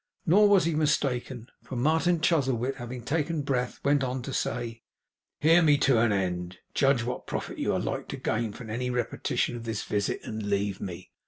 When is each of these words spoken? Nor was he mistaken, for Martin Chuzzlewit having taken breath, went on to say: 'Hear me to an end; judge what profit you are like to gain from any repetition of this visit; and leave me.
Nor 0.25 0.49
was 0.49 0.65
he 0.65 0.73
mistaken, 0.73 1.45
for 1.61 1.75
Martin 1.75 2.21
Chuzzlewit 2.21 2.77
having 2.77 3.03
taken 3.03 3.43
breath, 3.43 3.79
went 3.85 4.03
on 4.03 4.23
to 4.23 4.33
say: 4.33 4.81
'Hear 5.41 5.61
me 5.61 5.77
to 5.77 5.99
an 5.99 6.11
end; 6.11 6.57
judge 6.73 7.03
what 7.03 7.27
profit 7.27 7.59
you 7.59 7.71
are 7.71 7.79
like 7.79 8.07
to 8.07 8.17
gain 8.17 8.51
from 8.51 8.71
any 8.71 8.89
repetition 8.89 9.55
of 9.55 9.63
this 9.63 9.83
visit; 9.83 10.19
and 10.23 10.41
leave 10.49 10.81
me. 10.81 11.11